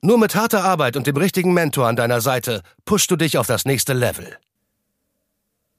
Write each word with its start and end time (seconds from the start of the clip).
Nur 0.00 0.16
mit 0.16 0.36
harter 0.36 0.62
Arbeit 0.62 0.96
und 0.96 1.08
dem 1.08 1.16
richtigen 1.16 1.52
Mentor 1.52 1.88
an 1.88 1.96
deiner 1.96 2.20
Seite 2.20 2.62
pushst 2.84 3.10
du 3.10 3.16
dich 3.16 3.36
auf 3.36 3.48
das 3.48 3.64
nächste 3.64 3.94
Level. 3.94 4.36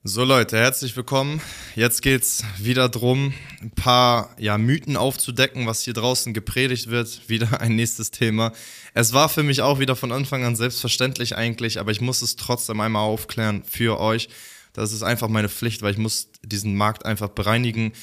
So 0.03 0.25
Leute, 0.25 0.57
herzlich 0.57 0.93
willkommen. 0.97 1.41
Jetzt 1.73 2.01
geht's 2.01 2.43
wieder 2.57 2.89
drum, 2.89 3.33
ein 3.61 3.71
paar 3.71 4.35
ja, 4.37 4.57
Mythen 4.57 4.97
aufzudecken, 4.97 5.67
was 5.67 5.83
hier 5.83 5.93
draußen 5.93 6.33
gepredigt 6.33 6.89
wird. 6.89 7.21
Wieder 7.29 7.61
ein 7.61 7.77
nächstes 7.77 8.11
Thema. 8.11 8.51
Es 8.93 9.13
war 9.13 9.29
für 9.29 9.43
mich 9.43 9.61
auch 9.61 9.79
wieder 9.79 9.95
von 9.95 10.11
Anfang 10.11 10.43
an 10.43 10.57
selbstverständlich 10.57 11.37
eigentlich, 11.37 11.79
aber 11.79 11.91
ich 11.91 12.01
muss 12.01 12.21
es 12.21 12.35
trotzdem 12.35 12.81
einmal 12.81 13.03
aufklären 13.03 13.63
für 13.63 14.01
euch. 14.01 14.27
Das 14.73 14.91
ist 14.91 15.03
einfach 15.03 15.29
meine 15.29 15.47
Pflicht, 15.47 15.81
weil 15.81 15.93
ich 15.93 15.97
muss 15.97 16.27
diesen 16.43 16.75
Markt 16.75 17.05
einfach 17.05 17.29
bereinigen 17.29 17.93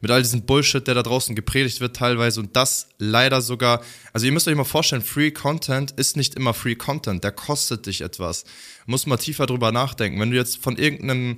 mit 0.00 0.10
all 0.10 0.22
diesem 0.22 0.42
Bullshit, 0.46 0.86
der 0.86 0.94
da 0.94 1.02
draußen 1.02 1.34
gepredigt 1.34 1.80
wird 1.80 1.96
teilweise 1.96 2.40
und 2.40 2.56
das 2.56 2.88
leider 2.98 3.40
sogar, 3.40 3.82
also 4.12 4.26
ihr 4.26 4.32
müsst 4.32 4.48
euch 4.48 4.54
mal 4.54 4.64
vorstellen, 4.64 5.02
Free 5.02 5.30
Content 5.30 5.92
ist 5.92 6.16
nicht 6.16 6.34
immer 6.34 6.54
Free 6.54 6.74
Content, 6.74 7.24
der 7.24 7.32
kostet 7.32 7.86
dich 7.86 8.00
etwas. 8.00 8.44
Muss 8.86 9.06
mal 9.06 9.16
tiefer 9.16 9.46
drüber 9.46 9.72
nachdenken. 9.72 10.20
Wenn 10.20 10.30
du 10.30 10.36
jetzt 10.36 10.58
von 10.62 10.76
irgendeinem 10.76 11.36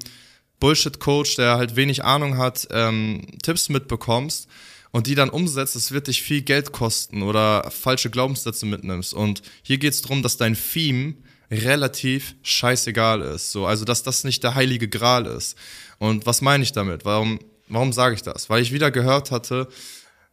Bullshit-Coach, 0.61 1.37
der 1.37 1.59
halt 1.59 1.77
wenig 1.77 2.05
Ahnung 2.05 2.39
hat, 2.39 2.67
ähm, 2.71 3.27
Tipps 3.43 3.69
mitbekommst 3.69 4.49
und 4.91 5.07
die 5.07 5.15
dann 5.15 5.31
umsetzt, 5.31 5.77
das 5.77 5.93
wird 5.93 6.07
dich 6.09 6.23
viel 6.23 6.43
Geld 6.43 6.73
kosten 6.73 7.23
oder 7.23 7.71
falsche 7.71 8.11
Glaubenssätze 8.11 8.67
mitnimmst. 8.67 9.13
Und 9.15 9.43
hier 9.63 9.79
geht 9.79 9.93
es 9.93 10.03
darum, 10.03 10.23
dass 10.23 10.39
dein 10.39 10.57
Theme 10.57 11.15
relativ 11.51 12.35
scheißegal 12.43 13.21
ist. 13.23 13.53
So, 13.53 13.67
also 13.67 13.85
dass 13.85 14.03
das 14.03 14.25
nicht 14.25 14.43
der 14.43 14.55
heilige 14.55 14.89
Gral 14.89 15.27
ist. 15.27 15.57
Und 15.99 16.27
was 16.27 16.41
meine 16.41 16.65
ich 16.65 16.73
damit? 16.73 17.05
Warum 17.05 17.39
Warum 17.69 17.93
sage 17.93 18.15
ich 18.15 18.23
das? 18.23 18.49
Weil 18.49 18.63
ich 18.63 18.73
wieder 18.73 18.91
gehört 18.91 19.31
hatte, 19.31 19.69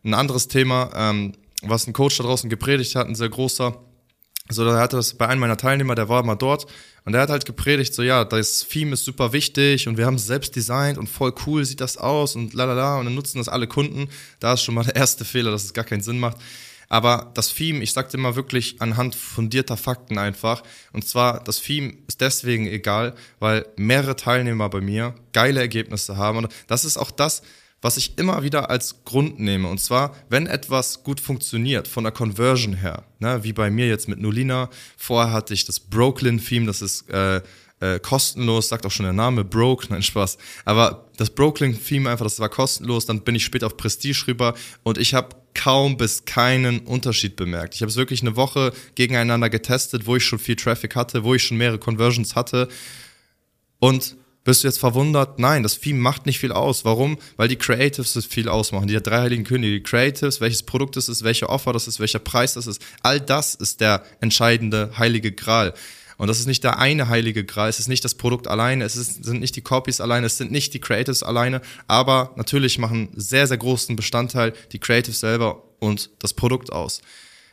ein 0.04 0.14
anderes 0.14 0.48
Thema, 0.48 0.92
ähm, 0.96 1.34
was 1.62 1.88
ein 1.88 1.94
Coach 1.94 2.18
da 2.18 2.24
draußen 2.24 2.50
gepredigt 2.50 2.96
hat, 2.96 3.08
ein 3.08 3.16
sehr 3.16 3.30
großer. 3.30 3.78
So, 4.50 4.66
da 4.66 4.78
hatte 4.78 4.98
das 4.98 5.14
bei 5.14 5.28
einem 5.28 5.40
meiner 5.40 5.56
Teilnehmer, 5.56 5.96
der 5.96 6.10
war 6.10 6.22
mal 6.24 6.36
dort 6.36 6.66
und 7.06 7.14
der 7.14 7.22
hat 7.22 7.30
halt 7.30 7.46
gepredigt, 7.46 7.94
so 7.94 8.04
ja, 8.04 8.26
das 8.26 8.68
Theme 8.68 8.94
ist 8.94 9.06
super 9.06 9.32
wichtig 9.32 9.88
und 9.88 9.98
wir 9.98 10.06
haben 10.06 10.16
es 10.16 10.28
selbst 10.28 10.56
designt 10.56 10.98
und 10.98 11.08
voll 11.08 11.34
cool 11.48 11.64
sieht 11.64 11.80
das 11.80 11.98
aus 11.98 12.36
und 12.36 12.54
lalala 12.54 12.98
und 13.00 13.06
dann 13.06 13.16
nutzen 13.16 13.38
das 13.38 13.48
alle 13.48 13.68
Kunden. 13.68 14.10
Da 14.42 14.54
ist 14.54 14.64
schon 14.64 14.76
mal 14.76 14.84
der 14.84 14.98
erste 14.98 15.24
Fehler, 15.24 15.52
dass 15.52 15.64
es 15.64 15.74
gar 15.74 15.86
keinen 15.86 16.02
Sinn 16.02 16.20
macht. 16.20 16.38
Aber 16.94 17.32
das 17.34 17.52
Theme, 17.56 17.82
ich 17.82 17.92
sagte 17.92 18.18
immer 18.18 18.36
wirklich 18.36 18.80
anhand 18.80 19.16
fundierter 19.16 19.78
Fakten 19.78 20.20
einfach. 20.20 20.62
Und 20.92 21.08
zwar, 21.08 21.44
das 21.44 21.60
Theme 21.60 21.96
ist 22.08 22.22
deswegen 22.22 22.68
egal, 22.68 23.16
weil 23.40 23.66
mehrere 23.78 24.16
Teilnehmer 24.16 24.70
bei 24.70 24.80
mir 24.80 25.16
geile 25.32 25.60
Ergebnisse 25.60 26.18
haben. 26.18 26.38
Und 26.38 26.50
das 26.68 26.86
ist 26.86 26.98
auch 26.98 27.10
das, 27.10 27.42
was 27.82 27.98
ich 27.98 28.20
immer 28.20 28.44
wieder 28.44 28.70
als 28.70 29.04
Grund 29.06 29.40
nehme. 29.40 29.70
Und 29.70 29.80
zwar, 29.80 30.16
wenn 30.30 30.46
etwas 30.46 31.02
gut 31.02 31.20
funktioniert, 31.20 31.88
von 31.88 32.04
der 32.04 32.14
Conversion 32.14 32.76
her, 32.76 33.06
ne, 33.18 33.44
wie 33.44 33.54
bei 33.54 33.72
mir 33.72 33.88
jetzt 33.88 34.08
mit 34.08 34.20
Nolina. 34.20 34.70
Vorher 34.96 35.34
hatte 35.34 35.56
ich 35.56 35.66
das 35.66 35.80
Brooklyn-Theme, 35.80 36.68
das 36.68 36.84
ist 36.84 37.10
äh, 37.10 37.42
äh, 37.80 38.00
kostenlos, 38.02 38.70
sagt 38.70 38.86
auch 38.86 38.92
schon 38.92 39.06
der 39.06 39.14
Name, 39.14 39.44
Broke, 39.44 39.88
nein, 39.90 40.04
Spaß. 40.04 40.38
Aber 40.64 41.10
das 41.18 41.32
Brooklyn-Theme 41.32 42.12
einfach, 42.12 42.26
das 42.26 42.40
war 42.40 42.50
kostenlos, 42.50 43.08
dann 43.08 43.22
bin 43.22 43.34
ich 43.34 43.44
später 43.44 43.66
auf 43.66 43.78
Prestige 43.78 44.28
rüber 44.28 44.54
und 44.84 45.00
ich 45.00 45.16
habe 45.16 45.36
kaum 45.54 45.98
bis 45.98 46.26
keinen 46.26 46.80
Unterschied 46.82 47.36
bemerkt. 47.36 47.76
Ich 47.76 47.82
habe 47.82 47.90
es 47.90 47.98
wirklich 47.98 48.22
eine 48.22 48.36
Woche 48.36 48.74
gegeneinander 48.96 49.50
getestet, 49.50 50.06
wo 50.06 50.16
ich 50.16 50.26
schon 50.26 50.40
viel 50.40 50.56
Traffic 50.56 50.96
hatte, 50.96 51.24
wo 51.24 51.36
ich 51.36 51.44
schon 51.44 51.58
mehrere 51.58 51.80
Conversions 51.80 52.36
hatte 52.36 52.68
und 53.80 54.16
bist 54.44 54.64
du 54.64 54.68
jetzt 54.68 54.80
verwundert? 54.80 55.40
Nein, 55.40 55.64
das 55.64 55.80
Theme 55.80 56.00
macht 56.00 56.26
nicht 56.26 56.40
viel 56.40 56.52
aus. 56.52 56.84
Warum? 56.84 57.18
Weil 57.38 57.48
die 57.48 57.56
Creatives 57.56 58.18
es 58.18 58.26
viel 58.26 58.50
ausmachen. 58.50 58.88
Die 58.88 59.02
drei 59.02 59.22
heiligen 59.22 59.46
Könige. 59.46 59.76
Die 59.76 59.84
Creatives, 59.84 60.42
welches 60.42 60.64
Produkt 60.64 60.98
es 60.98 61.08
ist, 61.08 61.24
welche 61.24 61.48
Offer 61.48 61.72
das 61.72 61.88
ist, 61.88 62.02
welcher 62.02 62.20
Preis 62.20 62.56
das 62.56 62.68
ist. 62.68 62.82
All 63.02 63.22
das 63.22 63.56
ist 63.56 63.80
der 63.80 64.04
entscheidende 64.20 64.92
heilige 64.98 65.32
Gral. 65.32 65.74
Und 66.18 66.28
das 66.28 66.40
ist 66.40 66.48
nicht 66.48 66.64
der 66.64 66.80
eine 66.80 67.08
heilige 67.08 67.44
Gral, 67.44 67.70
es 67.70 67.80
ist 67.80 67.88
nicht 67.88 68.06
das 68.06 68.16
Produkt 68.16 68.48
alleine, 68.48 68.84
es 68.84 68.96
ist, 68.96 69.24
sind 69.24 69.40
nicht 69.40 69.56
die 69.56 69.62
Copies 69.62 70.02
alleine, 70.02 70.28
es 70.28 70.38
sind 70.38 70.52
nicht 70.52 70.74
die 70.74 70.80
Creatives 70.80 71.24
alleine, 71.24 71.62
aber 71.88 72.34
natürlich 72.36 72.78
machen 72.78 73.10
sehr, 73.16 73.48
sehr 73.48 73.58
großen 73.58 73.96
Bestandteil 73.96 74.54
die 74.72 74.80
Creatives 74.80 75.20
selber 75.20 75.64
und 75.80 76.10
das 76.20 76.34
Produkt 76.34 76.72
aus. 76.72 77.02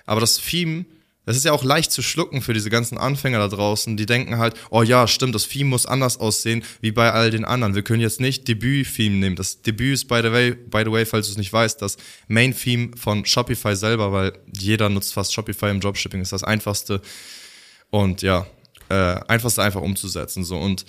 Aber 0.06 0.21
das 0.21 0.37
Theme, 0.38 0.87
das 1.26 1.37
ist 1.37 1.44
ja 1.44 1.53
auch 1.53 1.62
leicht 1.62 1.93
zu 1.93 2.03
schlucken 2.03 2.43
für 2.43 2.54
diese 2.54 2.71
ganzen 2.71 2.98
Anfänger 2.98 3.38
da 3.38 3.48
draußen, 3.48 3.97
die 3.97 4.06
denken 4.06 4.38
halt, 4.38 4.54
oh 4.71 4.82
ja, 4.82 5.06
stimmt, 5.06 5.34
das 5.34 5.47
Theme 5.48 5.71
muss 5.71 5.87
anders 5.87 6.19
aussehen 6.19 6.65
wie 6.81 6.91
bei 6.91 7.12
all 7.12 7.31
den 7.31 7.44
anderen. 7.44 7.75
Wir 7.75 7.82
können 7.82 8.00
jetzt 8.00 8.21
nicht 8.21 8.48
Debüt-Theme 8.48 9.16
nehmen. 9.16 9.37
Das 9.37 9.62
Debüt 9.62 9.94
ist, 9.94 10.09
by 10.09 10.21
the 10.22 10.32
way, 10.32 10.53
by 10.54 10.82
the 10.84 10.91
way, 10.91 11.06
falls 11.06 11.27
du 11.27 11.32
es 11.32 11.38
nicht 11.38 11.53
weißt, 11.53 11.81
das 11.82 11.98
Main-Theme 12.28 12.97
von 12.97 13.25
Shopify 13.27 13.77
selber, 13.77 14.12
weil 14.12 14.32
jeder 14.53 14.88
nutzt 14.88 15.12
fast 15.12 15.32
Shopify 15.32 15.71
im 15.71 15.81
Dropshipping, 15.81 16.21
ist 16.21 16.32
das 16.32 16.42
einfachste 16.42 17.00
und 17.91 18.23
ja, 18.23 18.47
äh, 18.89 19.21
einfachste 19.28 19.62
einfach 19.62 19.83
umzusetzen. 19.83 20.45
So. 20.45 20.59
Und 20.59 20.84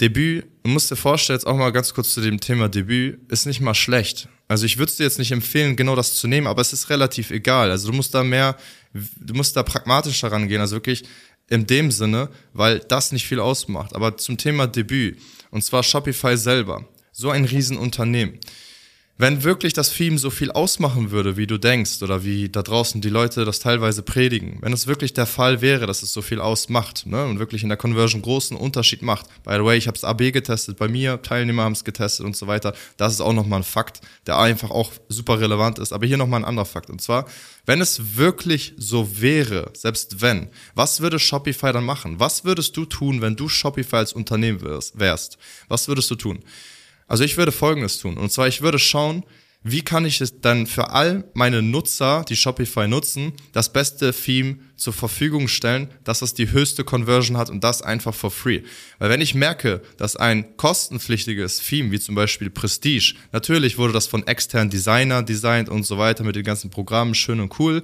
Debüt, 0.00 0.46
du 0.64 0.70
musst 0.70 0.90
dir 0.90 0.96
vorstellen, 0.96 1.38
jetzt 1.38 1.46
auch 1.46 1.56
mal 1.56 1.70
ganz 1.70 1.94
kurz 1.94 2.14
zu 2.14 2.20
dem 2.20 2.40
Thema 2.40 2.68
Debüt, 2.68 3.20
ist 3.30 3.46
nicht 3.46 3.60
mal 3.60 3.74
schlecht. 3.74 4.28
Also 4.48 4.66
ich 4.66 4.76
würde 4.76 4.90
es 4.90 4.96
dir 4.96 5.04
jetzt 5.04 5.18
nicht 5.18 5.32
empfehlen, 5.32 5.76
genau 5.76 5.96
das 5.96 6.16
zu 6.16 6.26
nehmen, 6.26 6.46
aber 6.46 6.60
es 6.60 6.72
ist 6.72 6.90
relativ 6.90 7.30
egal. 7.30 7.70
Also 7.70 7.90
du 7.90 7.96
musst 7.96 8.14
da 8.14 8.24
mehr, 8.24 8.56
du 8.92 9.34
musst 9.34 9.56
da 9.56 9.62
pragmatischer 9.62 10.30
rangehen, 10.30 10.60
also 10.60 10.76
wirklich 10.76 11.04
in 11.48 11.66
dem 11.66 11.90
Sinne, 11.90 12.28
weil 12.52 12.80
das 12.80 13.12
nicht 13.12 13.26
viel 13.26 13.40
ausmacht. 13.40 13.94
Aber 13.94 14.16
zum 14.16 14.36
Thema 14.36 14.66
Debüt, 14.66 15.18
und 15.50 15.62
zwar 15.62 15.82
Shopify 15.82 16.36
selber, 16.36 16.86
so 17.12 17.30
ein 17.30 17.44
Riesenunternehmen 17.44 18.38
wenn 19.16 19.44
wirklich 19.44 19.72
das 19.72 19.92
Theme 19.92 20.18
so 20.18 20.28
viel 20.28 20.50
ausmachen 20.50 21.12
würde, 21.12 21.36
wie 21.36 21.46
du 21.46 21.56
denkst, 21.56 22.02
oder 22.02 22.24
wie 22.24 22.48
da 22.48 22.62
draußen 22.62 23.00
die 23.00 23.10
Leute 23.10 23.44
das 23.44 23.60
teilweise 23.60 24.02
predigen, 24.02 24.58
wenn 24.60 24.72
es 24.72 24.88
wirklich 24.88 25.14
der 25.14 25.26
Fall 25.26 25.60
wäre, 25.60 25.86
dass 25.86 26.02
es 26.02 26.12
so 26.12 26.20
viel 26.20 26.40
ausmacht 26.40 27.06
ne, 27.06 27.24
und 27.24 27.38
wirklich 27.38 27.62
in 27.62 27.68
der 27.68 27.78
Conversion 27.78 28.22
großen 28.22 28.56
Unterschied 28.56 29.02
macht. 29.02 29.26
By 29.44 29.54
the 29.54 29.64
way, 29.64 29.78
ich 29.78 29.86
habe 29.86 29.96
es 29.96 30.02
AB 30.02 30.32
getestet, 30.32 30.78
bei 30.78 30.88
mir, 30.88 31.22
Teilnehmer 31.22 31.62
haben 31.62 31.74
es 31.74 31.84
getestet 31.84 32.26
und 32.26 32.36
so 32.36 32.48
weiter. 32.48 32.74
Das 32.96 33.12
ist 33.12 33.20
auch 33.20 33.32
nochmal 33.32 33.60
ein 33.60 33.64
Fakt, 33.64 34.00
der 34.26 34.38
einfach 34.38 34.70
auch 34.70 34.90
super 35.08 35.40
relevant 35.40 35.78
ist. 35.78 35.92
Aber 35.92 36.06
hier 36.06 36.16
nochmal 36.16 36.40
ein 36.40 36.44
anderer 36.44 36.66
Fakt. 36.66 36.90
Und 36.90 37.00
zwar, 37.00 37.26
wenn 37.66 37.80
es 37.80 38.16
wirklich 38.16 38.74
so 38.78 39.20
wäre, 39.20 39.70
selbst 39.74 40.22
wenn, 40.22 40.48
was 40.74 41.00
würde 41.00 41.20
Shopify 41.20 41.72
dann 41.72 41.84
machen? 41.84 42.18
Was 42.18 42.44
würdest 42.44 42.76
du 42.76 42.84
tun, 42.84 43.20
wenn 43.20 43.36
du 43.36 43.48
Shopify 43.48 43.96
als 43.96 44.12
Unternehmen 44.12 44.60
wärst? 44.60 45.38
Was 45.68 45.86
würdest 45.86 46.10
du 46.10 46.16
tun? 46.16 46.40
Also 47.06 47.24
ich 47.24 47.36
würde 47.36 47.52
Folgendes 47.52 47.98
tun. 47.98 48.16
Und 48.16 48.32
zwar, 48.32 48.48
ich 48.48 48.62
würde 48.62 48.78
schauen, 48.78 49.24
wie 49.66 49.80
kann 49.80 50.04
ich 50.04 50.20
es 50.20 50.42
dann 50.42 50.66
für 50.66 50.90
all 50.90 51.24
meine 51.32 51.62
Nutzer, 51.62 52.22
die 52.28 52.36
Shopify 52.36 52.86
nutzen, 52.86 53.32
das 53.52 53.72
beste 53.72 54.12
Theme 54.12 54.58
zur 54.76 54.92
Verfügung 54.92 55.48
stellen, 55.48 55.88
dass 56.04 56.20
es 56.20 56.34
die 56.34 56.52
höchste 56.52 56.84
Conversion 56.84 57.38
hat 57.38 57.48
und 57.48 57.64
das 57.64 57.80
einfach 57.80 58.14
for 58.14 58.30
free. 58.30 58.60
Weil 58.98 59.08
wenn 59.08 59.22
ich 59.22 59.34
merke, 59.34 59.80
dass 59.96 60.16
ein 60.16 60.58
kostenpflichtiges 60.58 61.60
Theme, 61.60 61.90
wie 61.92 61.98
zum 61.98 62.14
Beispiel 62.14 62.50
Prestige, 62.50 63.14
natürlich 63.32 63.78
wurde 63.78 63.94
das 63.94 64.06
von 64.06 64.26
externen 64.26 64.68
Designer 64.68 65.22
designt 65.22 65.70
und 65.70 65.84
so 65.84 65.96
weiter 65.96 66.24
mit 66.24 66.36
den 66.36 66.44
ganzen 66.44 66.68
Programmen, 66.68 67.14
schön 67.14 67.40
und 67.40 67.58
cool. 67.58 67.82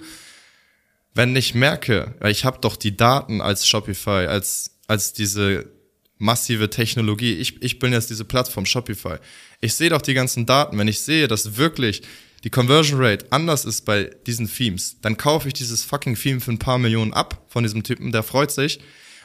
Wenn 1.15 1.35
ich 1.35 1.55
merke, 1.55 2.15
ich 2.27 2.45
habe 2.45 2.59
doch 2.61 2.77
die 2.77 2.95
Daten 2.95 3.41
als 3.41 3.67
Shopify, 3.67 4.27
als, 4.27 4.73
als 4.87 5.15
diese 5.15 5.80
massive 6.21 6.71
Technologie. 6.71 7.35
Ich, 7.35 7.61
ich 7.63 7.79
bin 7.79 7.93
jetzt 7.93 8.11
diese 8.11 8.25
Plattform 8.25 8.67
Shopify. 8.67 9.17
Ich 9.61 9.75
sehe 9.75 9.91
doch 9.91 10.03
die 10.03 10.15
ganzen 10.15 10.47
Daten. 10.47 10.79
Wenn 10.79 10.87
ich 10.87 11.01
sehe, 11.01 11.27
dass 11.27 11.57
wirklich 11.57 12.03
die 12.45 12.51
Conversion 12.51 13.01
Rate 13.03 13.27
anders 13.31 13.65
ist 13.65 13.85
bei 13.85 14.11
diesen 14.27 14.49
Themes, 14.49 14.97
dann 15.03 15.17
kaufe 15.17 15.49
ich 15.49 15.55
dieses 15.55 15.83
fucking 15.83 16.15
Theme 16.15 16.41
für 16.41 16.53
ein 16.53 16.59
paar 16.59 16.79
Millionen 16.79 17.13
ab 17.13 17.45
von 17.49 17.63
diesem 17.63 17.83
Typen, 17.83 18.13
der 18.13 18.23
freut 18.23 18.51
sich. 18.51 18.81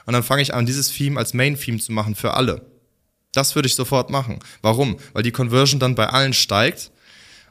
Und 0.06 0.14
dann 0.14 0.24
fange 0.24 0.42
ich 0.42 0.54
an, 0.54 0.66
dieses 0.66 0.92
Theme 0.92 1.20
als 1.20 1.34
Main-Theme 1.34 1.80
zu 1.80 1.92
machen 1.92 2.16
für 2.16 2.34
alle. 2.34 2.66
Das 3.32 3.56
würde 3.56 3.68
ich 3.68 3.76
sofort 3.76 4.10
machen. 4.10 4.40
Warum? 4.62 4.98
Weil 5.14 5.24
die 5.24 5.32
Conversion 5.32 5.80
dann 5.80 5.96
bei 5.96 6.08
allen 6.08 6.34
steigt. 6.34 6.92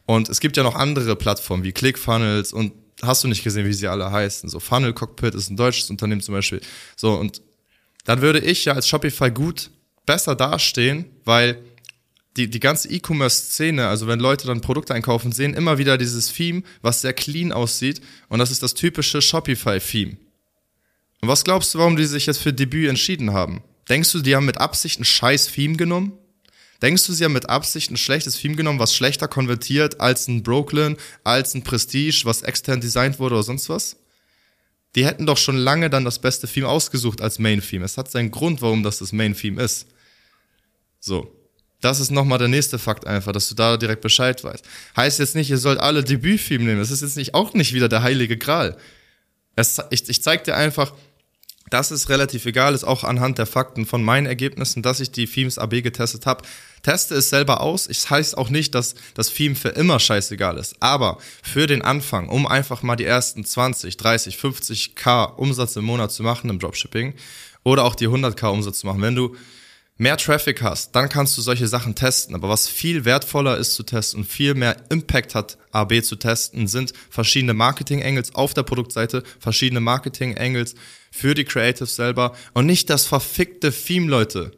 Und 0.06 0.28
es 0.28 0.40
gibt 0.40 0.56
ja 0.56 0.62
noch 0.62 0.74
andere 0.74 1.16
Plattformen 1.16 1.64
wie 1.64 1.72
ClickFunnels 1.72 2.52
und 2.52 2.72
hast 3.02 3.24
du 3.24 3.28
nicht 3.28 3.44
gesehen, 3.44 3.66
wie 3.66 3.72
sie 3.72 3.88
alle 3.88 4.10
heißen. 4.10 4.48
So 4.48 4.60
Funnel 4.60 4.92
Cockpit 4.92 5.34
ist 5.34 5.50
ein 5.50 5.56
deutsches 5.56 5.90
Unternehmen 5.90 6.20
zum 6.20 6.34
Beispiel. 6.34 6.60
So 6.96 7.14
und 7.14 7.42
dann 8.04 8.20
würde 8.20 8.38
ich 8.40 8.64
ja 8.64 8.74
als 8.74 8.88
Shopify 8.88 9.30
gut 9.30 9.70
besser 10.06 10.34
dastehen, 10.34 11.06
weil 11.24 11.58
die, 12.36 12.50
die 12.50 12.60
ganze 12.60 12.88
E-Commerce-Szene, 12.88 13.86
also 13.86 14.06
wenn 14.06 14.18
Leute 14.18 14.46
dann 14.46 14.60
Produkte 14.60 14.94
einkaufen, 14.94 15.32
sehen 15.32 15.54
immer 15.54 15.78
wieder 15.78 15.98
dieses 15.98 16.32
Theme, 16.32 16.62
was 16.82 17.00
sehr 17.00 17.12
clean 17.12 17.52
aussieht 17.52 18.00
und 18.28 18.38
das 18.38 18.50
ist 18.50 18.62
das 18.62 18.74
typische 18.74 19.22
Shopify-Theme. 19.22 20.16
Und 21.20 21.28
was 21.28 21.44
glaubst 21.44 21.74
du, 21.74 21.78
warum 21.78 21.96
die 21.96 22.04
sich 22.04 22.26
jetzt 22.26 22.42
für 22.42 22.52
Debüt 22.52 22.88
entschieden 22.88 23.32
haben? 23.32 23.62
Denkst 23.88 24.12
du, 24.12 24.20
die 24.20 24.34
haben 24.34 24.46
mit 24.46 24.58
Absicht 24.58 25.00
ein 25.00 25.04
scheiß 25.04 25.52
Theme 25.52 25.76
genommen? 25.76 26.12
Denkst 26.82 27.06
du, 27.06 27.12
sie 27.12 27.24
haben 27.24 27.32
mit 27.32 27.48
Absicht 27.48 27.90
ein 27.90 27.96
schlechtes 27.96 28.36
Theme 28.36 28.56
genommen, 28.56 28.78
was 28.78 28.94
schlechter 28.94 29.28
konvertiert 29.28 30.00
als 30.00 30.28
ein 30.28 30.42
Brooklyn, 30.42 30.96
als 31.22 31.54
ein 31.54 31.62
Prestige, 31.62 32.22
was 32.24 32.42
extern 32.42 32.80
designt 32.80 33.18
wurde 33.18 33.36
oder 33.36 33.44
sonst 33.44 33.68
was? 33.68 33.96
Die 34.94 35.04
hätten 35.04 35.26
doch 35.26 35.38
schon 35.38 35.56
lange 35.56 35.90
dann 35.90 36.04
das 36.04 36.18
beste 36.18 36.46
Theme 36.46 36.68
ausgesucht 36.68 37.20
als 37.20 37.38
Main 37.38 37.60
Theme. 37.60 37.84
Es 37.84 37.98
hat 37.98 38.10
seinen 38.10 38.30
Grund, 38.30 38.62
warum 38.62 38.82
das 38.82 38.98
das 38.98 39.12
Main 39.12 39.34
Theme 39.34 39.62
ist. 39.62 39.86
So. 41.00 41.30
Das 41.80 42.00
ist 42.00 42.10
nochmal 42.10 42.38
der 42.38 42.48
nächste 42.48 42.78
Fakt 42.78 43.06
einfach, 43.06 43.32
dass 43.32 43.50
du 43.50 43.54
da 43.54 43.76
direkt 43.76 44.00
Bescheid 44.00 44.42
weißt. 44.42 44.64
Heißt 44.96 45.18
jetzt 45.18 45.34
nicht, 45.34 45.50
ihr 45.50 45.58
sollt 45.58 45.78
alle 45.78 46.02
Debütfilme 46.02 46.64
nehmen. 46.64 46.78
Das 46.78 46.90
ist 46.90 47.02
jetzt 47.02 47.16
nicht, 47.16 47.34
auch 47.34 47.52
nicht 47.52 47.74
wieder 47.74 47.90
der 47.90 48.02
heilige 48.02 48.38
Gral. 48.38 48.78
Es, 49.54 49.78
ich, 49.90 50.08
ich 50.08 50.22
zeig 50.22 50.44
dir 50.44 50.56
einfach, 50.56 50.94
dass 51.70 51.90
es 51.90 52.08
relativ 52.08 52.46
egal 52.46 52.74
ist, 52.74 52.84
auch 52.84 53.04
anhand 53.04 53.38
der 53.38 53.46
Fakten 53.46 53.86
von 53.86 54.02
meinen 54.02 54.26
Ergebnissen, 54.26 54.82
dass 54.82 55.00
ich 55.00 55.10
die 55.10 55.26
Themes 55.26 55.58
AB 55.58 55.82
getestet 55.82 56.26
habe. 56.26 56.44
Teste 56.82 57.14
es 57.14 57.30
selber 57.30 57.62
aus. 57.62 57.88
Ich 57.88 58.08
heißt 58.10 58.36
auch 58.36 58.50
nicht, 58.50 58.74
dass 58.74 58.94
das 59.14 59.32
Theme 59.32 59.54
für 59.54 59.70
immer 59.70 59.98
scheißegal 59.98 60.58
ist. 60.58 60.76
Aber 60.80 61.18
für 61.42 61.66
den 61.66 61.82
Anfang, 61.82 62.28
um 62.28 62.46
einfach 62.46 62.82
mal 62.82 62.96
die 62.96 63.06
ersten 63.06 63.44
20, 63.44 63.96
30, 63.96 64.36
50k 64.36 65.34
Umsatz 65.36 65.76
im 65.76 65.84
Monat 65.84 66.12
zu 66.12 66.22
machen 66.22 66.50
im 66.50 66.58
Dropshipping 66.58 67.14
oder 67.62 67.84
auch 67.84 67.94
die 67.94 68.08
100k 68.08 68.48
Umsatz 68.48 68.80
zu 68.80 68.86
machen, 68.86 69.00
wenn 69.00 69.14
du 69.14 69.34
mehr 69.96 70.16
Traffic 70.16 70.60
hast, 70.62 70.94
dann 70.96 71.08
kannst 71.08 71.38
du 71.38 71.42
solche 71.42 71.68
Sachen 71.68 71.94
testen. 71.94 72.34
Aber 72.34 72.48
was 72.48 72.68
viel 72.68 73.04
wertvoller 73.04 73.56
ist 73.56 73.74
zu 73.74 73.84
testen 73.84 74.20
und 74.20 74.26
viel 74.26 74.54
mehr 74.54 74.76
Impact 74.90 75.34
hat, 75.34 75.56
AB 75.70 76.02
zu 76.02 76.16
testen, 76.16 76.66
sind 76.66 76.92
verschiedene 77.10 77.54
Marketing-Angles 77.54 78.34
auf 78.34 78.54
der 78.54 78.64
Produktseite, 78.64 79.22
verschiedene 79.38 79.80
Marketing-Angles 79.80 80.74
für 81.14 81.34
die 81.34 81.44
Creatives 81.44 81.94
selber 81.94 82.36
und 82.54 82.66
nicht 82.66 82.90
das 82.90 83.06
verfickte 83.06 83.72
Theme, 83.72 84.08
Leute. 84.08 84.50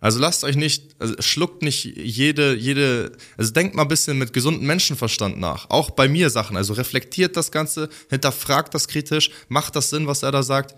Also 0.00 0.18
lasst 0.18 0.42
euch 0.42 0.56
nicht, 0.56 0.96
also 0.98 1.14
schluckt 1.20 1.62
nicht 1.62 1.84
jede, 1.84 2.54
jede, 2.54 3.12
also 3.36 3.52
denkt 3.52 3.74
mal 3.74 3.82
ein 3.82 3.88
bisschen 3.88 4.16
mit 4.16 4.32
gesundem 4.32 4.66
Menschenverstand 4.66 5.38
nach. 5.38 5.68
Auch 5.68 5.90
bei 5.90 6.08
mir 6.08 6.30
Sachen. 6.30 6.56
Also 6.56 6.72
reflektiert 6.72 7.36
das 7.36 7.52
Ganze, 7.52 7.90
hinterfragt 8.08 8.72
das 8.72 8.88
kritisch, 8.88 9.30
macht 9.48 9.76
das 9.76 9.90
Sinn, 9.90 10.06
was 10.06 10.22
er 10.22 10.32
da 10.32 10.42
sagt. 10.42 10.74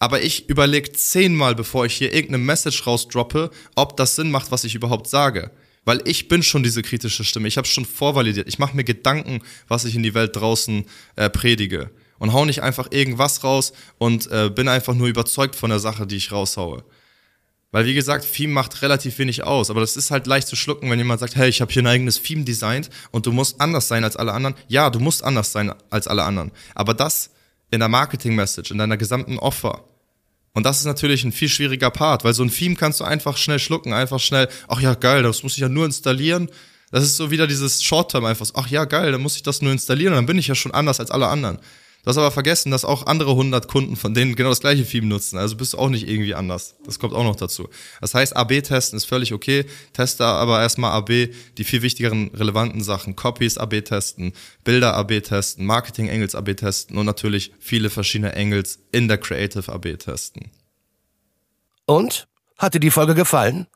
Aber 0.00 0.20
ich 0.20 0.48
überlege 0.48 0.92
zehnmal, 0.92 1.54
bevor 1.54 1.86
ich 1.86 1.94
hier 1.94 2.12
irgendeine 2.12 2.42
Message 2.42 2.86
rausdroppe, 2.88 3.50
ob 3.76 3.96
das 3.96 4.16
Sinn 4.16 4.32
macht, 4.32 4.50
was 4.50 4.64
ich 4.64 4.74
überhaupt 4.74 5.06
sage. 5.06 5.52
Weil 5.84 6.02
ich 6.06 6.26
bin 6.26 6.42
schon 6.42 6.64
diese 6.64 6.82
kritische 6.82 7.22
Stimme. 7.22 7.46
Ich 7.46 7.56
habe 7.56 7.68
schon 7.68 7.84
vorvalidiert. 7.84 8.48
Ich 8.48 8.58
mache 8.58 8.74
mir 8.74 8.84
Gedanken, 8.84 9.42
was 9.68 9.84
ich 9.84 9.94
in 9.94 10.02
die 10.02 10.14
Welt 10.14 10.34
draußen 10.34 10.86
äh, 11.14 11.30
predige. 11.30 11.92
Und 12.18 12.32
hau 12.32 12.44
nicht 12.44 12.62
einfach 12.62 12.88
irgendwas 12.90 13.44
raus 13.44 13.72
und 13.98 14.30
äh, 14.30 14.50
bin 14.50 14.68
einfach 14.68 14.94
nur 14.94 15.08
überzeugt 15.08 15.54
von 15.54 15.70
der 15.70 15.80
Sache, 15.80 16.06
die 16.06 16.16
ich 16.16 16.32
raushaue. 16.32 16.84
Weil 17.72 17.84
wie 17.84 17.94
gesagt, 17.94 18.26
Theme 18.32 18.52
macht 18.52 18.80
relativ 18.82 19.18
wenig 19.18 19.44
aus, 19.44 19.70
aber 19.70 19.80
das 19.80 19.96
ist 19.96 20.10
halt 20.10 20.26
leicht 20.26 20.48
zu 20.48 20.56
schlucken, 20.56 20.90
wenn 20.90 20.98
jemand 20.98 21.20
sagt, 21.20 21.36
hey, 21.36 21.48
ich 21.48 21.60
habe 21.60 21.72
hier 21.72 21.82
ein 21.82 21.86
eigenes 21.86 22.22
Theme 22.22 22.44
designt 22.44 22.88
und 23.10 23.26
du 23.26 23.32
musst 23.32 23.60
anders 23.60 23.88
sein 23.88 24.04
als 24.04 24.16
alle 24.16 24.32
anderen. 24.32 24.56
Ja, 24.68 24.88
du 24.88 24.98
musst 24.98 25.22
anders 25.22 25.52
sein 25.52 25.74
als 25.90 26.06
alle 26.06 26.24
anderen. 26.24 26.52
Aber 26.74 26.94
das 26.94 27.30
in 27.70 27.80
der 27.80 27.88
Marketing-Message, 27.88 28.70
in 28.70 28.78
deiner 28.78 28.96
gesamten 28.96 29.38
Offer. 29.38 29.84
Und 30.54 30.64
das 30.64 30.78
ist 30.78 30.86
natürlich 30.86 31.24
ein 31.24 31.32
viel 31.32 31.48
schwieriger 31.48 31.90
Part, 31.90 32.24
weil 32.24 32.32
so 32.32 32.42
ein 32.42 32.50
Theme 32.50 32.76
kannst 32.76 33.00
du 33.00 33.04
einfach 33.04 33.36
schnell 33.36 33.58
schlucken, 33.58 33.92
einfach 33.92 34.20
schnell, 34.20 34.48
ach 34.68 34.80
ja, 34.80 34.94
geil, 34.94 35.22
das 35.22 35.42
muss 35.42 35.52
ich 35.52 35.58
ja 35.58 35.68
nur 35.68 35.84
installieren. 35.84 36.48
Das 36.92 37.04
ist 37.04 37.16
so 37.16 37.30
wieder 37.30 37.46
dieses 37.46 37.82
Short-Term 37.82 38.24
einfach, 38.24 38.46
ach 38.54 38.68
ja, 38.68 38.84
geil, 38.86 39.12
dann 39.12 39.20
muss 39.20 39.36
ich 39.36 39.42
das 39.42 39.60
nur 39.60 39.72
installieren 39.72 40.14
und 40.14 40.18
dann 40.18 40.26
bin 40.26 40.38
ich 40.38 40.46
ja 40.46 40.54
schon 40.54 40.72
anders 40.72 41.00
als 41.00 41.10
alle 41.10 41.26
anderen. 41.26 41.58
Du 42.06 42.10
hast 42.10 42.18
aber 42.18 42.30
vergessen, 42.30 42.70
dass 42.70 42.84
auch 42.84 43.06
andere 43.06 43.32
100 43.32 43.66
Kunden 43.66 43.96
von 43.96 44.14
denen 44.14 44.36
genau 44.36 44.50
das 44.50 44.60
gleiche 44.60 44.86
Theme 44.86 45.08
nutzen. 45.08 45.38
Also 45.38 45.56
bist 45.56 45.72
du 45.72 45.78
auch 45.78 45.88
nicht 45.88 46.08
irgendwie 46.08 46.36
anders. 46.36 46.76
Das 46.84 47.00
kommt 47.00 47.14
auch 47.14 47.24
noch 47.24 47.34
dazu. 47.34 47.68
Das 48.00 48.14
heißt, 48.14 48.36
AB-Testen 48.36 48.96
ist 48.96 49.06
völlig 49.06 49.32
okay. 49.32 49.64
Teste 49.92 50.24
aber 50.24 50.60
erstmal 50.60 50.92
AB, 50.92 51.30
die 51.58 51.64
viel 51.64 51.82
wichtigeren 51.82 52.30
relevanten 52.32 52.80
Sachen. 52.84 53.16
Copies 53.16 53.58
AB 53.58 53.84
testen, 53.84 54.34
Bilder 54.62 54.94
AB 54.94 55.20
testen, 55.20 55.66
Marketing 55.66 56.08
Angles 56.08 56.36
AB 56.36 56.54
testen 56.54 56.96
und 56.96 57.06
natürlich 57.06 57.50
viele 57.58 57.90
verschiedene 57.90 58.36
Angles 58.36 58.78
in 58.92 59.08
der 59.08 59.18
Creative 59.18 59.72
AB 59.72 59.98
testen. 59.98 60.52
Und? 61.86 62.28
Hat 62.56 62.74
dir 62.74 62.80
die 62.80 62.92
Folge 62.92 63.16
gefallen? 63.16 63.66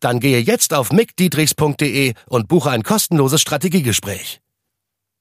Dann 0.00 0.20
gehe 0.20 0.38
jetzt 0.38 0.74
auf 0.74 0.92
mickdietrichs.de 0.92 2.12
und 2.26 2.46
buche 2.46 2.70
ein 2.70 2.82
kostenloses 2.82 3.40
Strategiegespräch 3.40 4.42